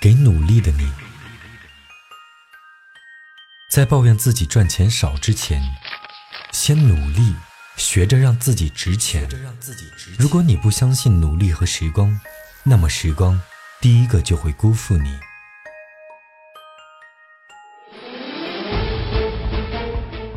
[0.00, 0.90] 给努力的你。
[3.70, 5.60] 在抱怨自己赚钱少之前，
[6.52, 7.34] 先努力，
[7.76, 9.28] 学着让自己值钱。
[10.18, 12.18] 如果你不相信努力和时光，
[12.64, 13.38] 那么时光
[13.78, 15.12] 第一个就会辜负你。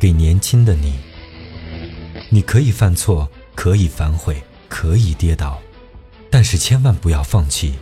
[0.00, 0.98] 给年轻的你，
[2.30, 5.60] 你可以犯错，可以反悔，可以跌倒，
[6.30, 7.78] 但是千万不要放弃。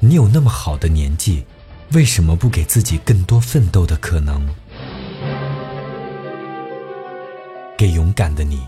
[0.00, 1.44] 你有那么好的年纪。
[1.92, 4.44] 为什么不给自己更多奋斗的可能？
[7.78, 8.66] 给勇敢的你，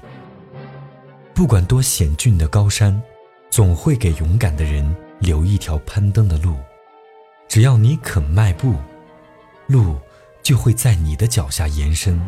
[1.35, 3.03] 不管多险峻的高山，
[3.51, 6.55] 总会给勇敢的人留一条攀登的路。
[7.49, 8.77] 只要你肯迈步，
[9.67, 9.97] 路
[10.41, 12.21] 就会在你的脚下延伸。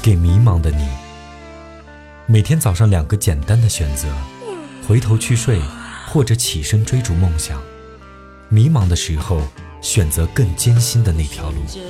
[0.00, 0.88] 给迷茫的你，
[2.26, 4.06] 每天早上两个简单的选择：
[4.86, 5.60] 回头去睡。
[6.08, 7.60] 或者起身追逐梦想，
[8.48, 9.42] 迷茫的时候
[9.82, 11.56] 选择更艰辛的那条路。
[11.66, 11.82] 天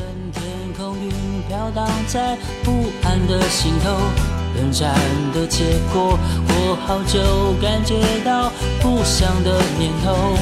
[0.77, 1.13] 空云
[1.47, 3.97] 飘荡在不安的心头，
[4.57, 4.99] 冷战
[5.33, 10.37] 的结果，我好久感觉到不祥的念头。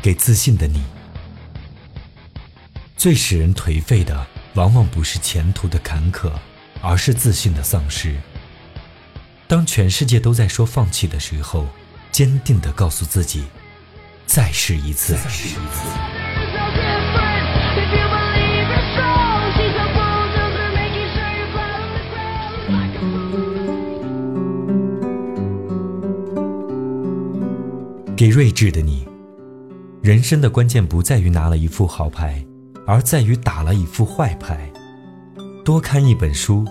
[0.00, 0.80] 给自信的你，
[2.96, 4.26] 最使人颓废的，
[4.56, 6.32] 往往不是前途的坎坷。
[6.82, 8.14] 而是自信的丧失。
[9.48, 11.66] 当全世界都在说放弃的时候，
[12.12, 13.44] 坚定地告诉自己：
[14.26, 15.16] 再试一次。
[28.16, 29.08] 给睿智的你，
[30.02, 32.44] 人生的关键不在于拿了一副好牌，
[32.86, 34.70] 而在于打了一副坏牌。
[35.64, 36.64] 多看一本书，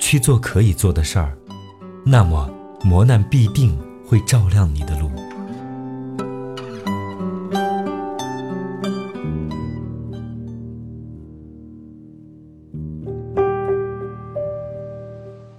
[0.00, 1.36] 去做可以做的事儿，
[2.04, 2.50] 那么
[2.82, 5.10] 磨难必定会照亮你的路。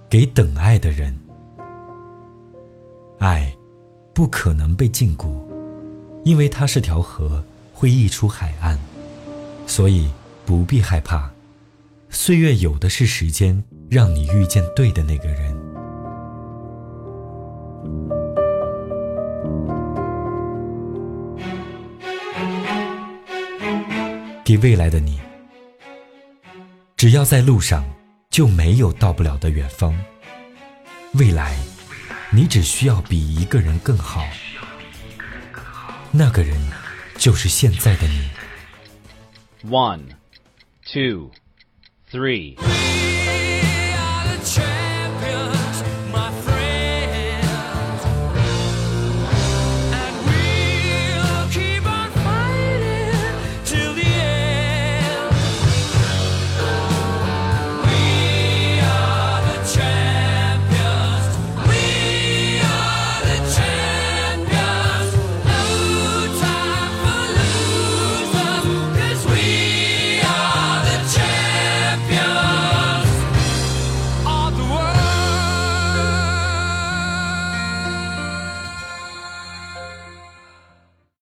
[0.08, 1.16] 给等爱的人，
[3.20, 3.54] 爱
[4.12, 5.28] 不可能被禁锢，
[6.24, 8.76] 因为它是条河，会溢出海岸，
[9.70, 10.10] 所以
[10.44, 11.30] 不必害怕。
[12.08, 15.56] 岁月有的是时间，让你遇见对的那个人。
[24.44, 25.20] 给未来的你，
[26.96, 27.84] 只要在路上，
[28.28, 29.96] 就没有到不了的远方。
[31.14, 31.56] 未来，
[32.32, 34.24] 你只需要比一个人更好，
[36.10, 36.60] 那个人
[37.16, 38.28] 就是现在的你。
[39.62, 40.16] One,
[40.86, 41.30] two.
[42.10, 42.56] three.